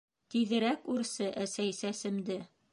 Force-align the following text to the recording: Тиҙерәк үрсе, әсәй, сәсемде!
Тиҙерәк 0.35 0.89
үрсе, 0.95 1.29
әсәй, 1.45 1.79
сәсемде! 1.83 2.43